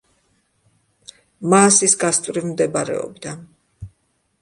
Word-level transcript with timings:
მაასის 1.55 1.97
გასწვრივ 2.07 2.51
მდებარეობდა. 2.53 3.39